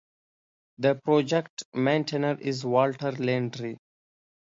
The 0.79 0.95
project 0.95 1.63
maintainer 1.75 2.35
is 2.41 2.65
Walter 2.65 3.11
Landry. 3.11 3.77